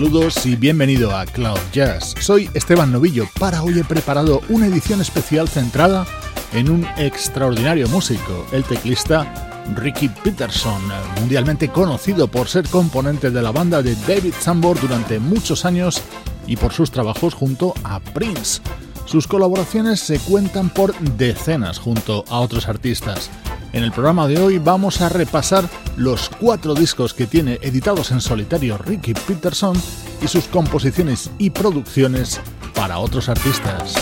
[0.00, 2.14] Saludos y bienvenido a Cloud Jazz.
[2.20, 3.28] Soy Esteban Novillo.
[3.38, 6.06] Para hoy he preparado una edición especial centrada
[6.54, 10.80] en un extraordinario músico, el teclista Ricky Peterson,
[11.20, 16.00] mundialmente conocido por ser componente de la banda de David Sambor durante muchos años
[16.46, 18.62] y por sus trabajos junto a Prince.
[19.04, 23.28] Sus colaboraciones se cuentan por decenas junto a otros artistas.
[23.72, 28.20] En el programa de hoy vamos a repasar los cuatro discos que tiene editados en
[28.20, 29.80] solitario Ricky Peterson
[30.22, 32.40] y sus composiciones y producciones
[32.74, 33.94] para otros artistas.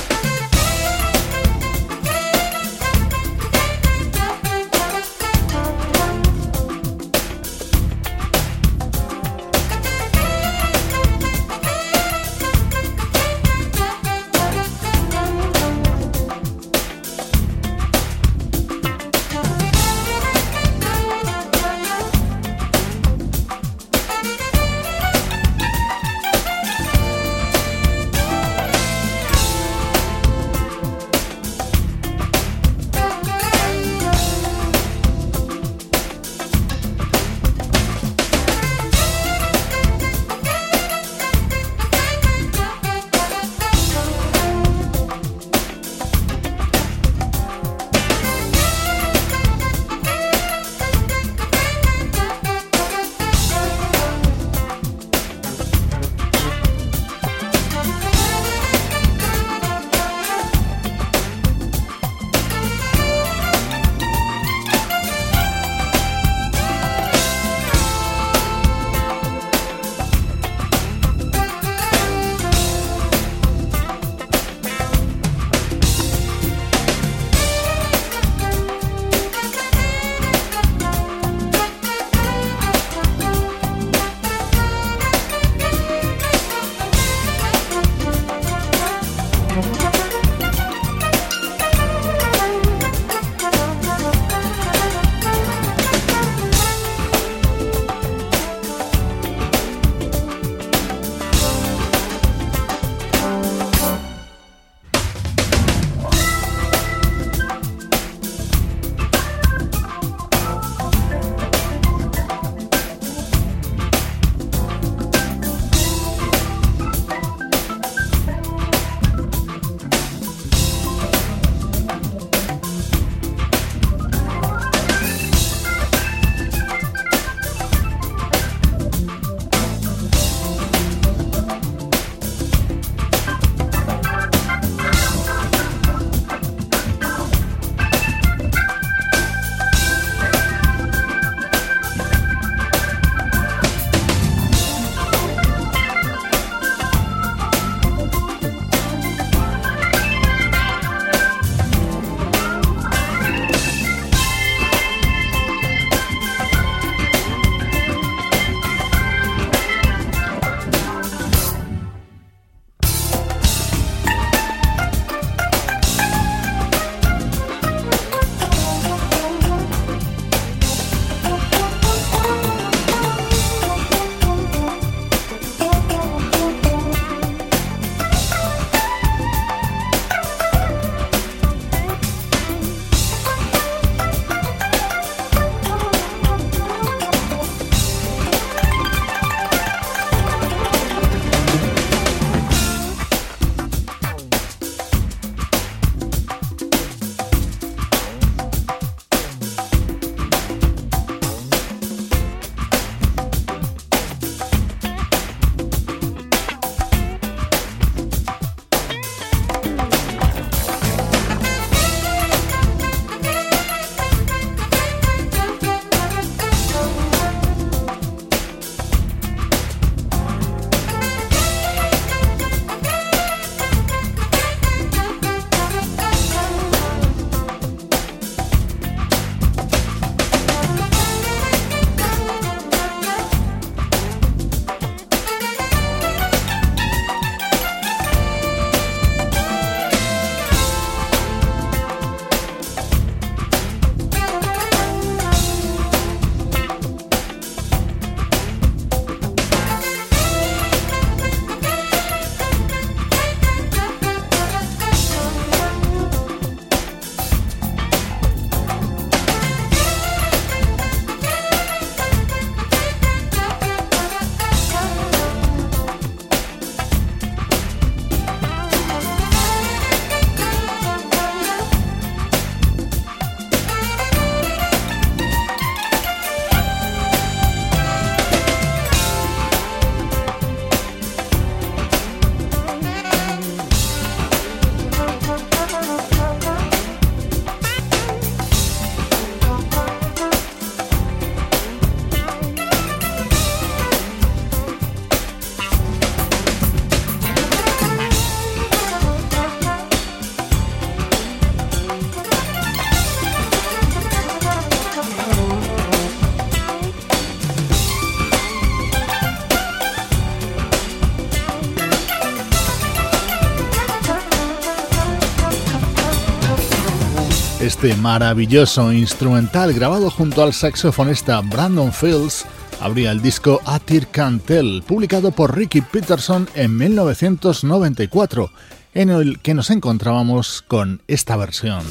[317.88, 322.44] Este maravilloso instrumental grabado junto al saxofonista Brandon Fields
[322.80, 328.50] abría el disco Atir Cantel, publicado por Ricky Peterson en 1994,
[328.92, 331.82] en el que nos encontrábamos con esta versión.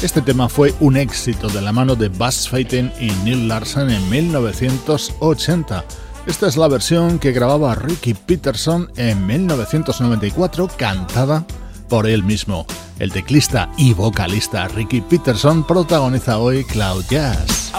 [0.00, 4.08] Este tema fue un éxito de la mano de Buzz Feiten y Neil Larson en
[4.08, 5.84] 1980.
[6.24, 11.44] Esta es la versión que grababa Ricky Peterson en 1994, cantada
[11.88, 12.64] por él mismo.
[13.00, 17.72] El teclista y vocalista Ricky Peterson protagoniza hoy Cloud Jazz.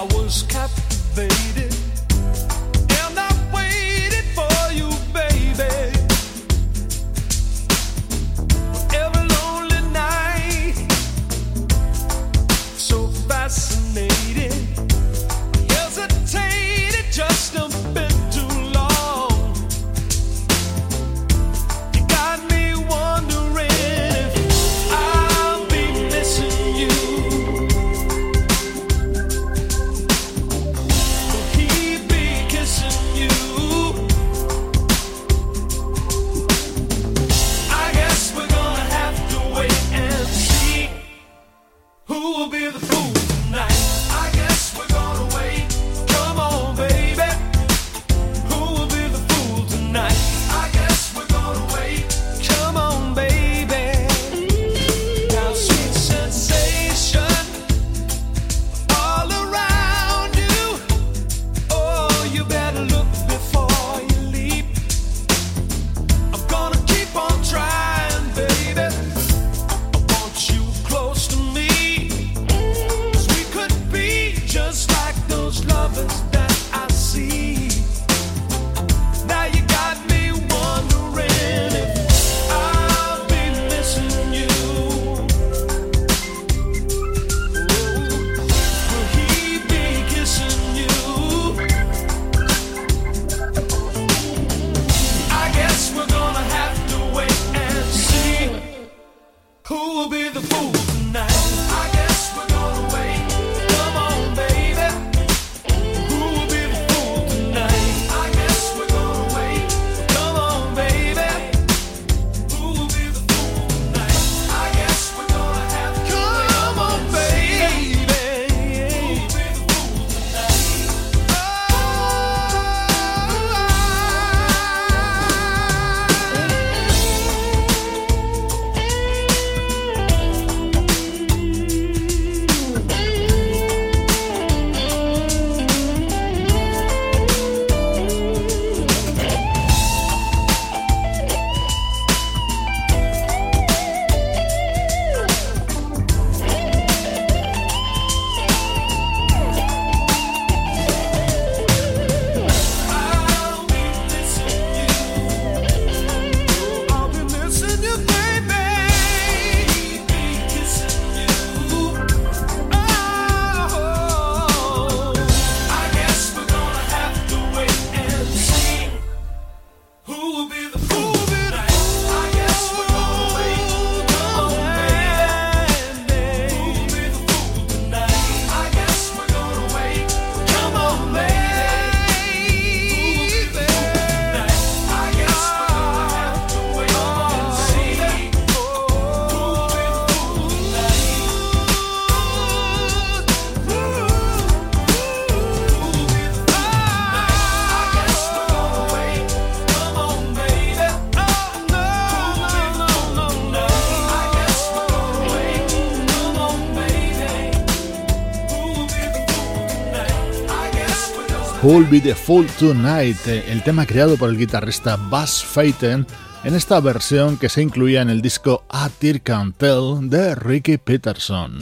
[211.69, 216.07] Who'll Be the Fool Tonight, el tema creado por el guitarrista Buzz Feiten
[216.43, 220.79] en esta versión que se incluía en el disco A Tear Can Tell de Ricky
[220.79, 221.59] Peterson.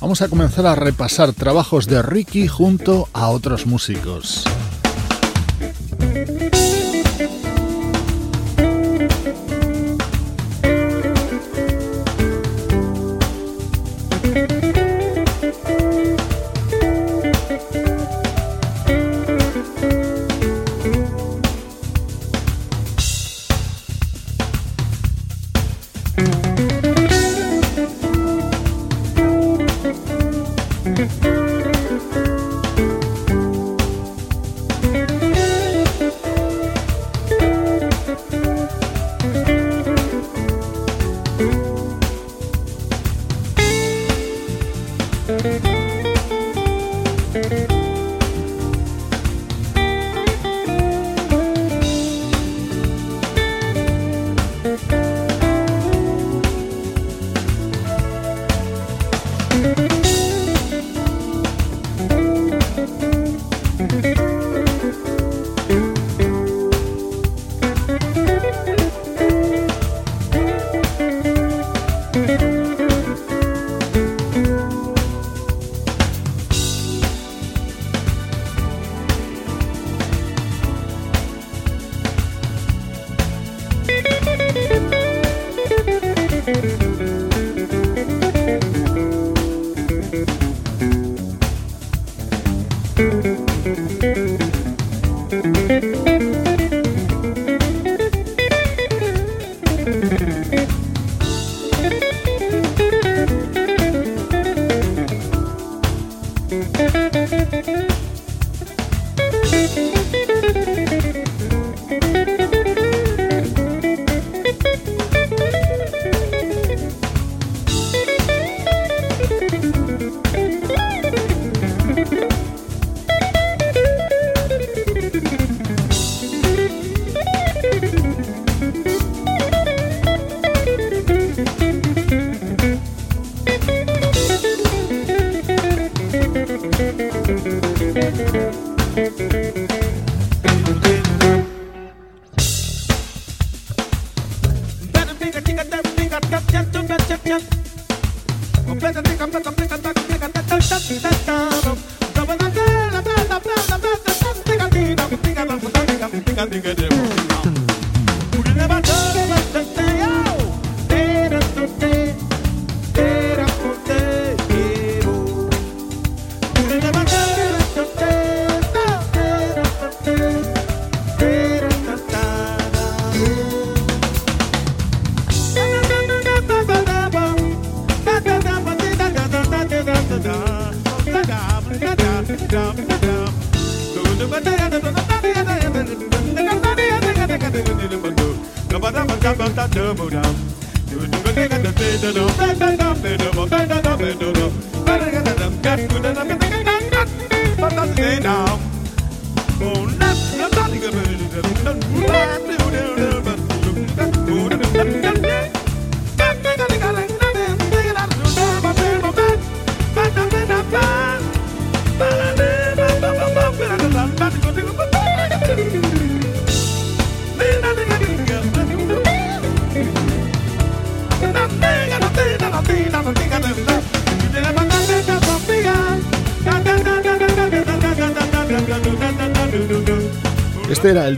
[0.00, 4.44] Vamos a comenzar a repasar trabajos de Ricky junto a otros músicos.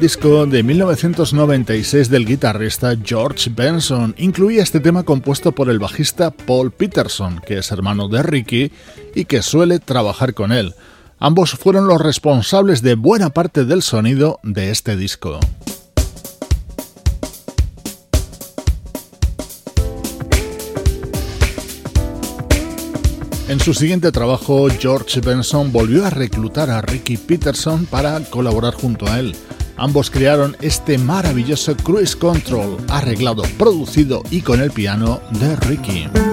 [0.00, 4.14] El disco de 1996 del guitarrista George Benson.
[4.16, 8.72] Incluía este tema compuesto por el bajista Paul Peterson, que es hermano de Ricky
[9.14, 10.74] y que suele trabajar con él.
[11.18, 15.38] Ambos fueron los responsables de buena parte del sonido de este disco.
[23.48, 29.06] En su siguiente trabajo, George Benson volvió a reclutar a Ricky Peterson para colaborar junto
[29.06, 29.36] a él.
[29.80, 36.29] Ambos crearon este maravilloso Cruise Control, arreglado, producido y con el piano de Ricky.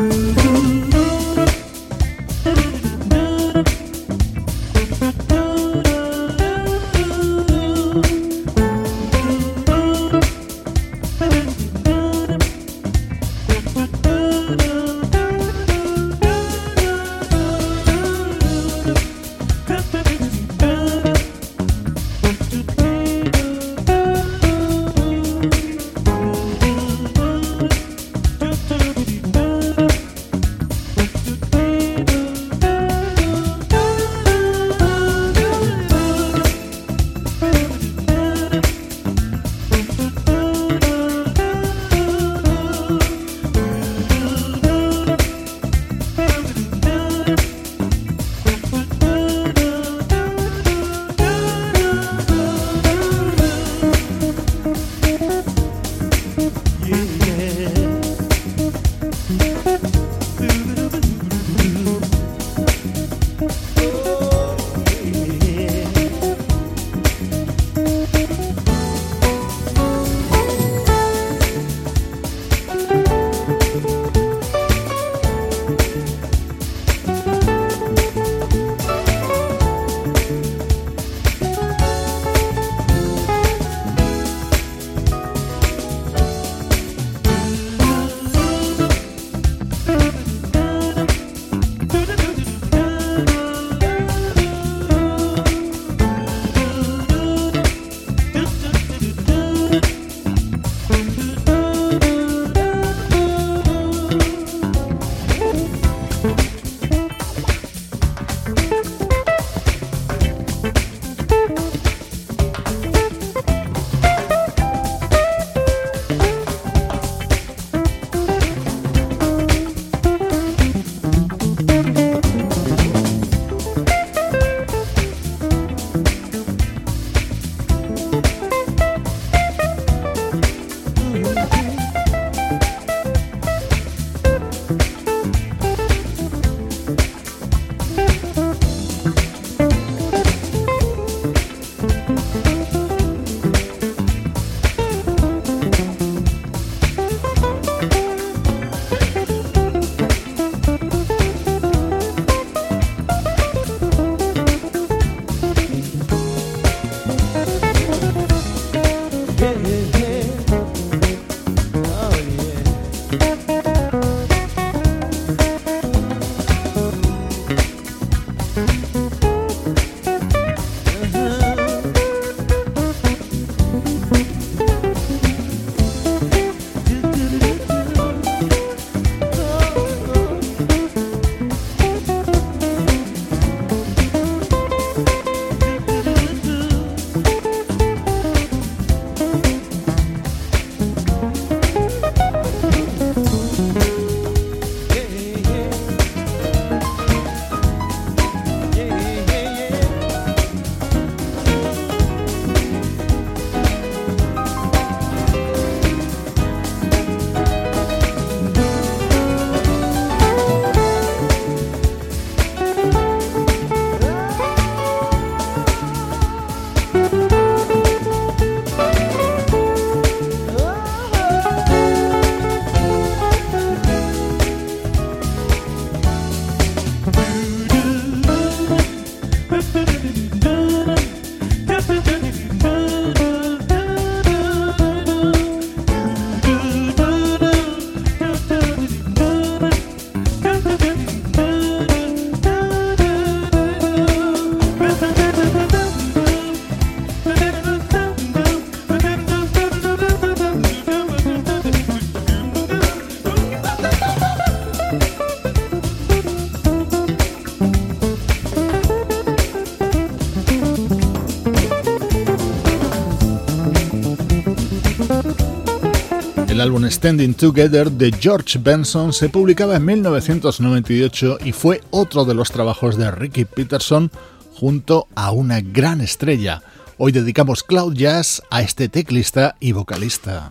[266.98, 272.98] Standing Together de George Benson se publicaba en 1998 y fue otro de los trabajos
[272.98, 274.10] de Ricky Peterson
[274.55, 276.64] junto a una gran estrella.
[276.98, 280.50] Hoy dedicamos Cloud Jazz a este teclista y vocalista.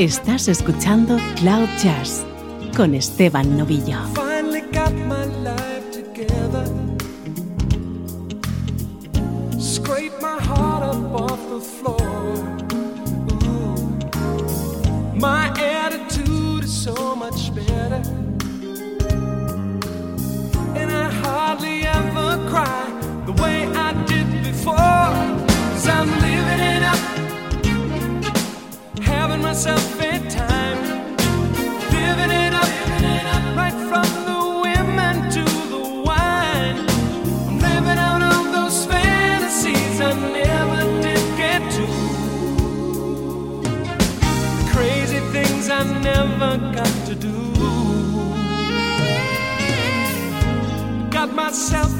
[0.00, 2.24] Estás escuchando Cloud Jazz
[2.74, 3.98] con Esteban Novillo.
[4.14, 6.64] Finally got my life together.
[9.58, 12.00] Scrape my heart up off the floor.
[15.16, 18.00] My attitude is so much better.
[20.76, 22.88] And I hardly ever cry
[23.26, 24.74] the way I did before.
[25.74, 27.20] Cause I'm living it up
[29.30, 29.89] having myself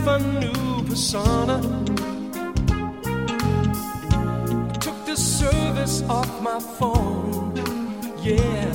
[0.06, 1.60] a new persona.
[4.80, 7.54] Took the service off my phone.
[8.22, 8.72] Yeah.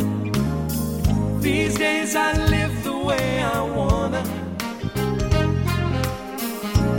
[1.40, 4.24] These days I live the way I wanna.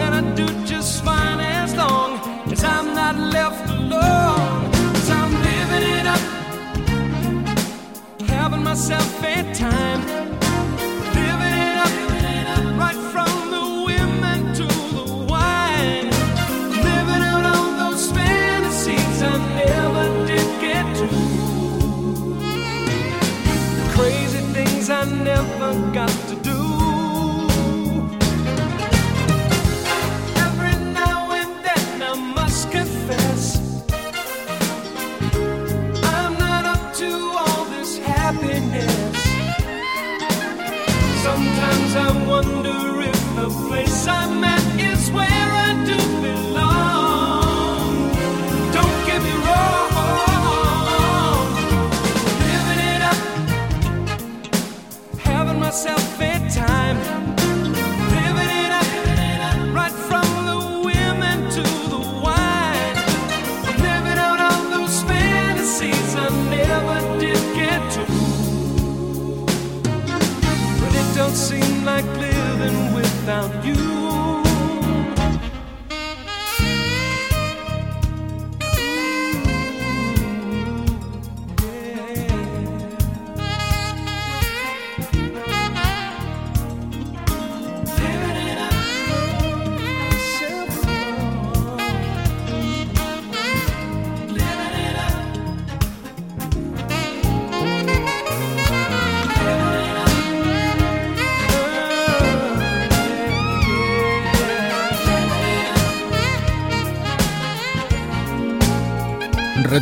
[0.03, 2.19] And I do just fine as long
[2.51, 4.71] as I'm not left alone.
[4.95, 6.23] Cause I'm living it up.
[8.29, 10.16] Having myself a time.
[25.73, 26.26] Never got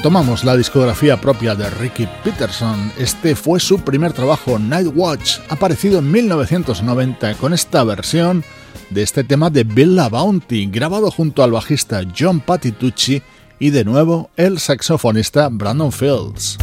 [0.04, 2.92] Retomamos la discografía propia de Ricky Peterson.
[2.98, 8.44] Este fue su primer trabajo, Night Watch, aparecido en 1990 con esta versión
[8.90, 13.22] de este tema de Bella Bounty, grabado junto al bajista John Patitucci
[13.58, 16.58] y de nuevo el saxofonista Brandon Fields.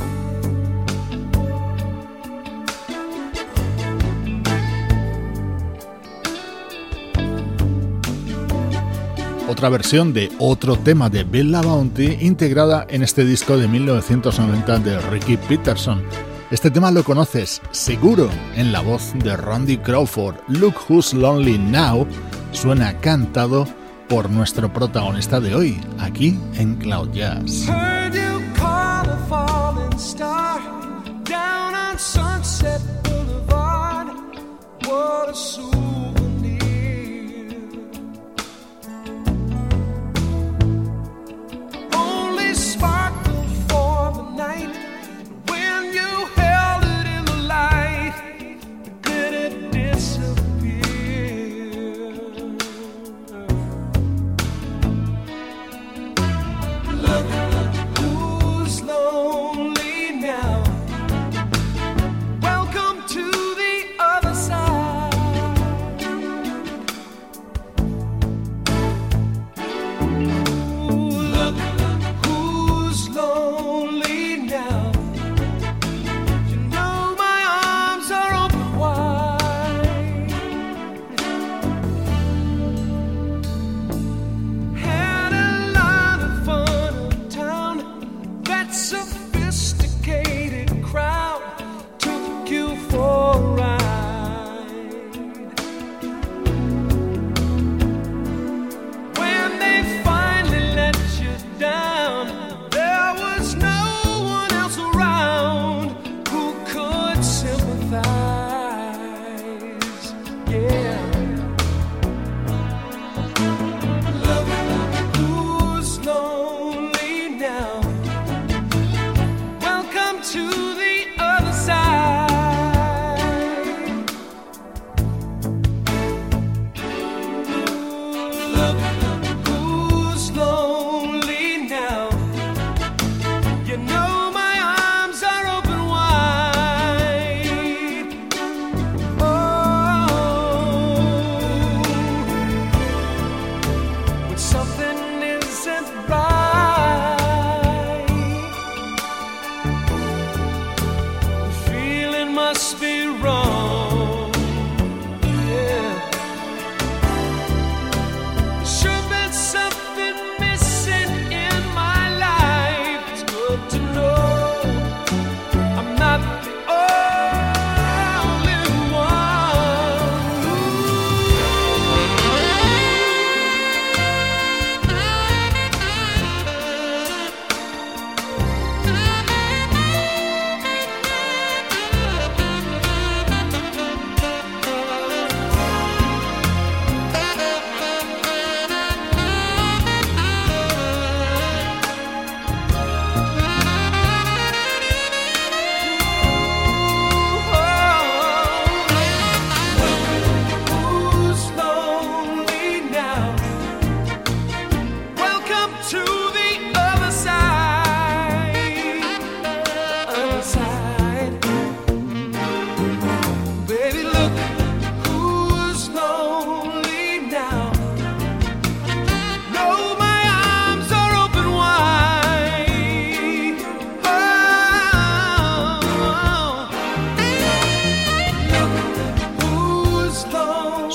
[9.51, 14.97] Otra versión de otro tema de Bella Bounty integrada en este disco de 1990 de
[15.01, 16.01] Ricky Peterson.
[16.51, 20.35] Este tema lo conoces seguro en la voz de Randy Crawford.
[20.47, 22.07] Look Who's Lonely Now
[22.53, 23.67] suena cantado
[24.07, 27.67] por nuestro protagonista de hoy, aquí en Cloud Jazz.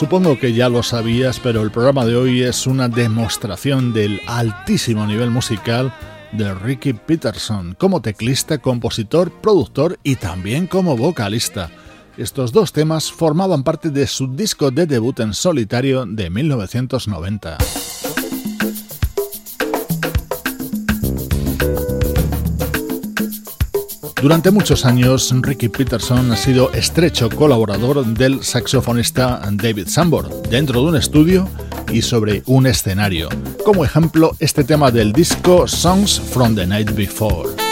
[0.06, 5.04] Supongo que ya lo sabías, pero el programa de hoy es una demostración del altísimo
[5.04, 5.92] nivel musical
[6.30, 11.70] de Ricky Peterson, como teclista, compositor, productor y también como vocalista.
[12.16, 17.58] Estos dos temas formaban parte de su disco de debut en solitario de 1990.
[24.20, 30.88] Durante muchos años, Ricky Peterson ha sido estrecho colaborador del saxofonista David Sambor, dentro de
[30.88, 31.46] un estudio
[31.92, 33.28] y sobre un escenario.
[33.62, 37.65] Como ejemplo, este tema del disco Songs from the Night Before.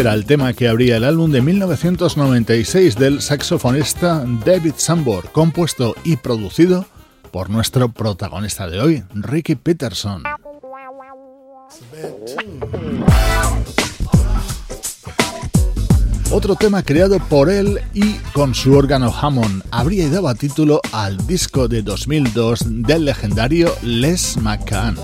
[0.00, 5.94] Este era el tema que abría el álbum de 1996 del saxofonista David Sambor, compuesto
[6.04, 6.86] y producido
[7.30, 10.22] por nuestro protagonista de hoy, Ricky Peterson.
[16.30, 21.68] Otro tema creado por él y con su órgano Hammond habría dado título al disco
[21.68, 24.96] de 2002 del legendario Les McCann.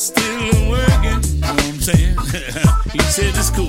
[0.00, 1.22] still working.
[1.22, 2.16] You know what I'm saying?
[2.92, 3.68] he said it's cool.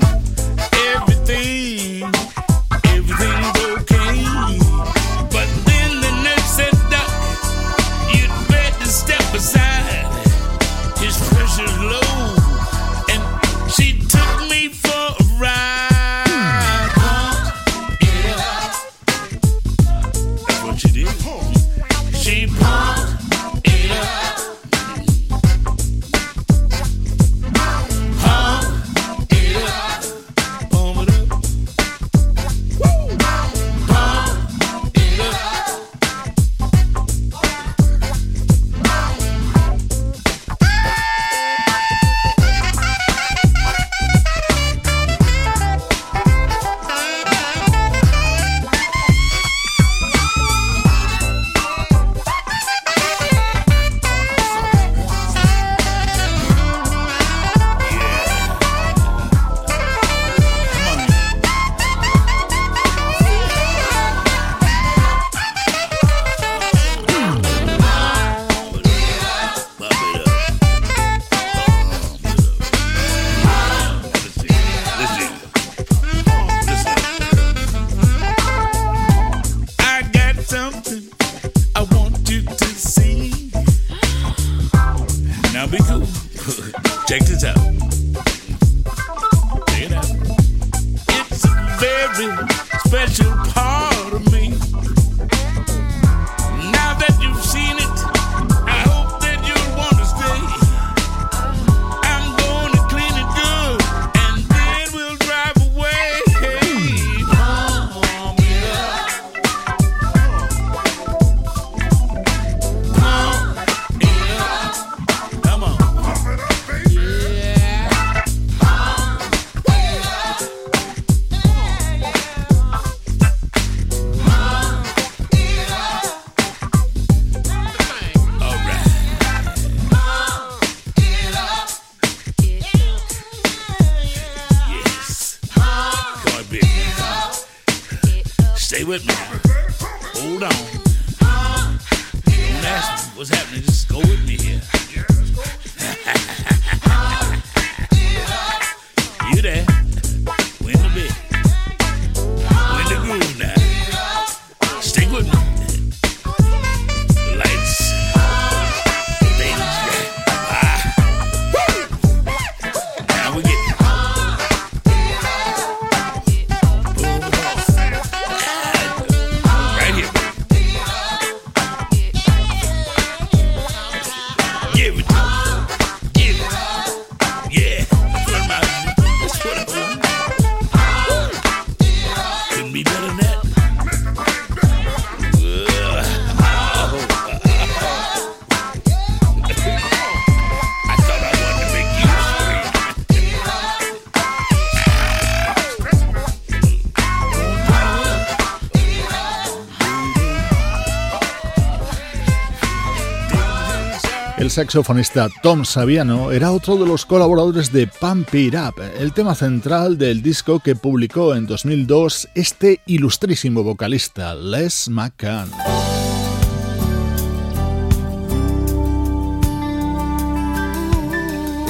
[204.52, 209.96] Saxofonista Tom Saviano era otro de los colaboradores de Pump It Up, el tema central
[209.96, 215.50] del disco que publicó en 2002 este ilustrísimo vocalista Les McCann.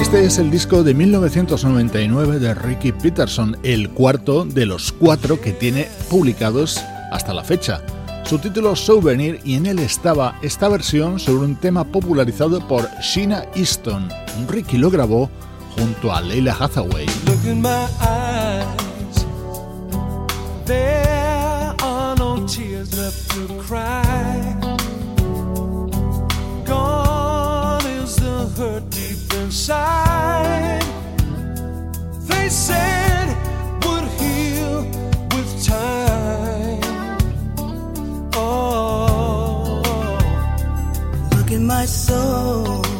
[0.01, 5.53] Este es el disco de 1999 de Ricky Peterson, el cuarto de los cuatro que
[5.53, 7.81] tiene publicados hasta la fecha
[8.33, 13.45] su título Souvenir y en él estaba esta versión sobre un tema popularizado por Sheena
[13.53, 14.09] Easton.
[14.47, 15.29] Ricky lo grabó
[15.77, 17.05] junto a Leila Hathaway.
[41.67, 42.92] my soul.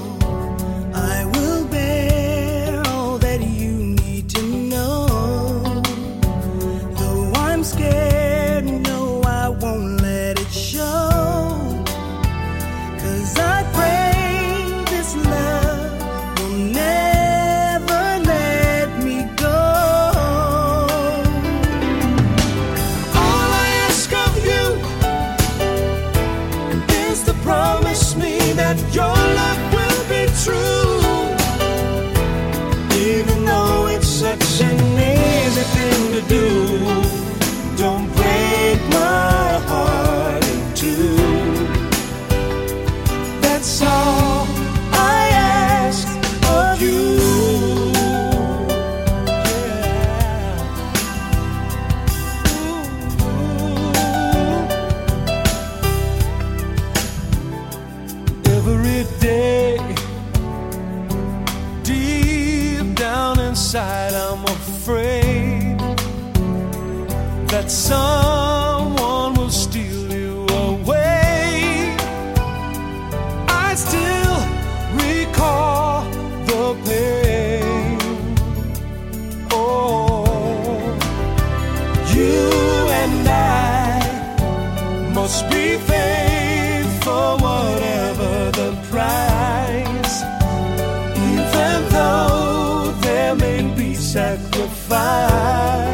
[63.94, 65.78] night I'm afraid
[67.52, 68.53] that some
[94.94, 95.93] fire.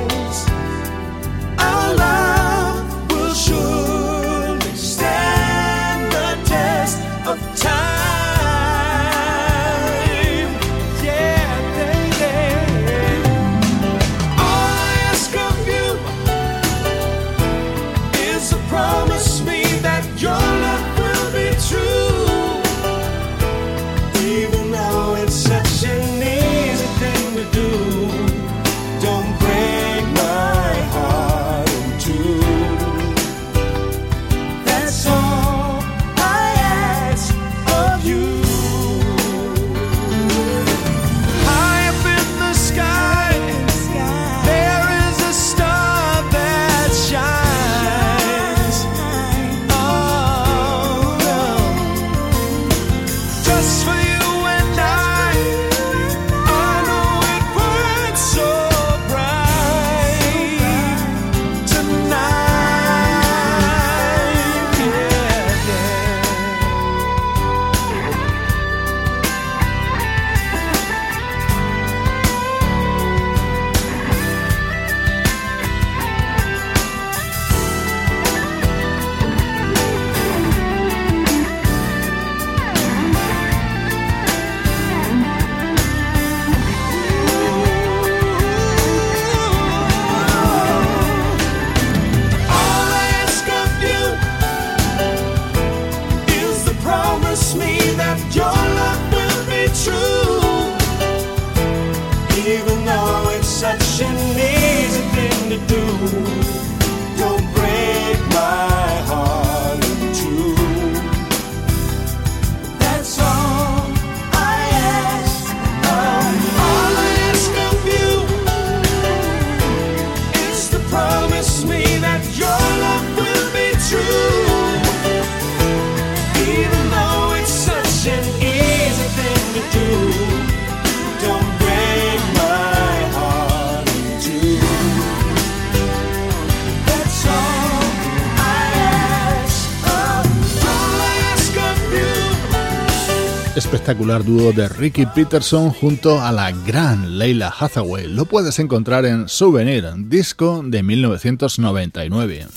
[144.18, 148.08] dúo de Ricky Peterson junto a la gran Leila Hathaway.
[148.08, 152.48] Lo puedes encontrar en Souvenir, disco de 1999.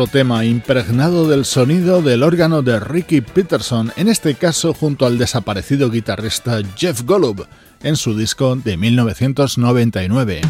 [0.00, 5.18] Otro tema impregnado del sonido del órgano de Ricky Peterson, en este caso junto al
[5.18, 7.46] desaparecido guitarrista Jeff Golub,
[7.82, 10.40] en su disco de 1999.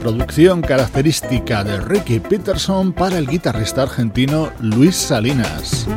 [0.00, 5.88] Producción característica de Ricky Peterson para el guitarrista argentino Luis Salinas.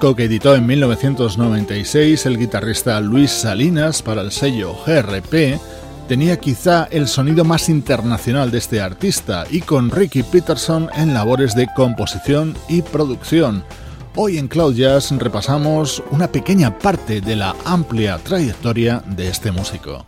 [0.00, 5.60] Que editó en 1996 el guitarrista Luis Salinas para el sello GRP
[6.08, 11.54] tenía quizá el sonido más internacional de este artista y con Ricky Peterson en labores
[11.54, 13.62] de composición y producción.
[14.16, 20.06] Hoy en Cloud Jazz repasamos una pequeña parte de la amplia trayectoria de este músico.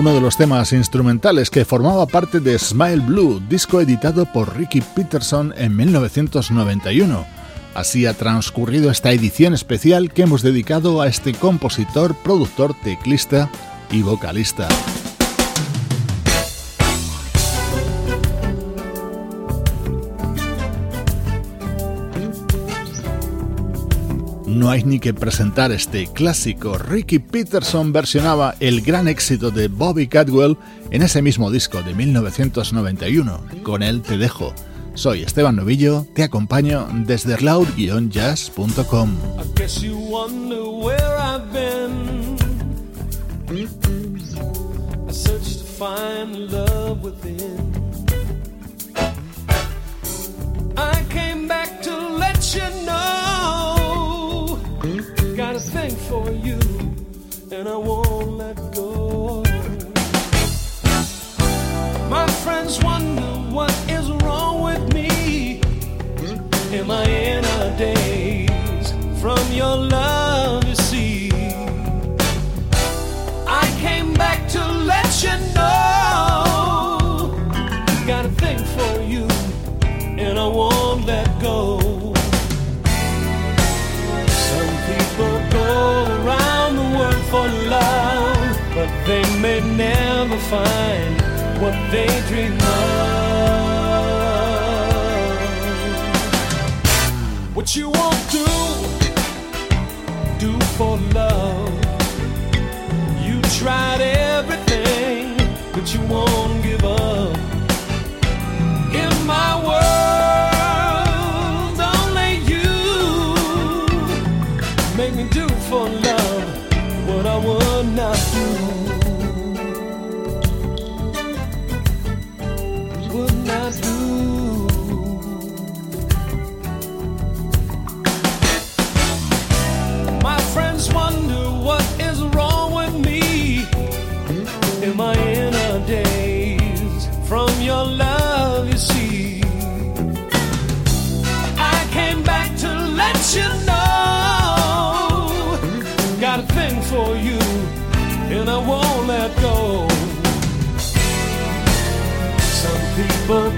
[0.00, 4.80] Uno de los temas instrumentales que formaba parte de Smile Blue, disco editado por Ricky
[4.80, 7.26] Peterson en 1991.
[7.74, 13.50] Así ha transcurrido esta edición especial que hemos dedicado a este compositor, productor, teclista
[13.90, 14.68] y vocalista.
[24.60, 26.76] No hay ni que presentar este clásico.
[26.76, 30.58] Ricky Peterson versionaba el gran éxito de Bobby Cadwell
[30.90, 33.40] en ese mismo disco de 1991.
[33.62, 34.52] Con él te dejo.
[34.92, 39.16] Soy Esteban Novillo, te acompaño desde cloud-jazz.com.
[50.76, 53.29] I came back to let you know.
[56.10, 56.58] For you,
[57.52, 59.44] and I won't let go.
[62.08, 65.60] My friends wonder what is wrong with me.
[66.72, 68.90] Am I in a daze
[69.20, 70.19] from your love?
[90.30, 91.20] Never find
[91.60, 92.60] what they dream of.
[97.54, 98.46] What you won't do,
[100.38, 101.72] do for love.
[103.24, 105.36] You tried everything,
[105.72, 107.39] but you won't give up.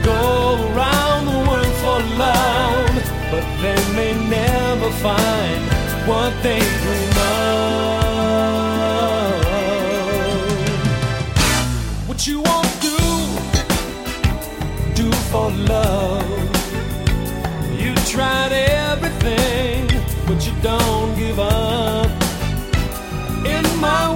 [0.03, 2.95] Go around the world for love,
[3.31, 5.63] but they may never find
[6.07, 7.53] what they dream of.
[12.09, 12.99] What you won't do,
[14.95, 16.29] do for love.
[17.79, 19.87] You tried everything,
[20.27, 22.11] but you don't give up.
[23.45, 24.12] In my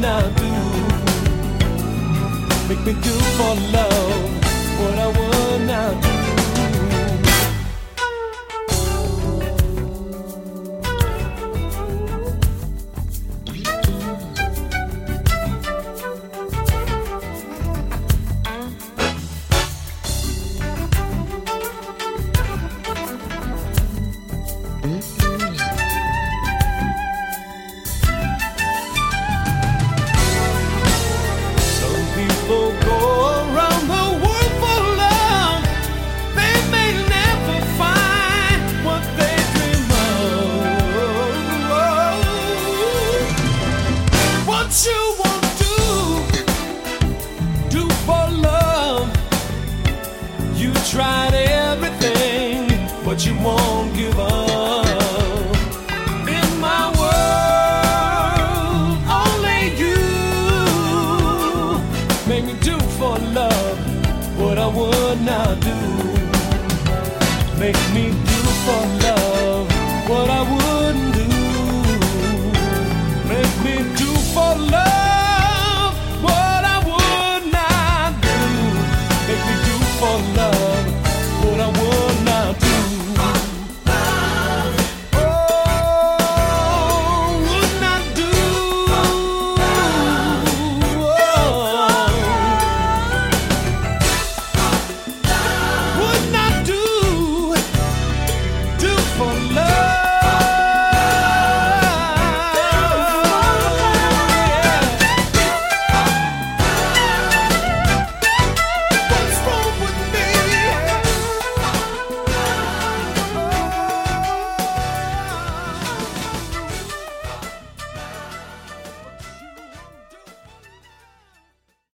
[0.00, 0.44] Not do.
[2.68, 4.30] Make me do for love
[4.78, 6.17] what I would not do.